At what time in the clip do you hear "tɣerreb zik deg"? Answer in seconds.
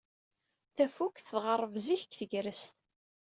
1.31-2.19